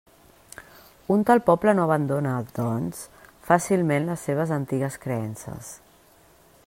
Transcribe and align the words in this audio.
Un 1.15 1.25
tal 1.29 1.41
poble 1.49 1.75
no 1.79 1.83
abandona, 1.89 2.31
doncs, 2.61 3.03
fàcilment 3.51 4.09
les 4.09 4.25
seves 4.31 4.55
antigues 4.59 4.99
creences. 5.05 5.71